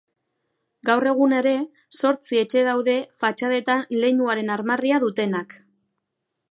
Gaur 0.89 1.09
egun 1.11 1.35
ere, 1.39 1.53
zortzi 1.99 2.39
etxe 2.45 2.65
daude 2.69 2.97
fatxadetan 3.25 3.85
leinuaren 4.05 4.53
armarria 4.57 5.03
dutenak. 5.07 5.59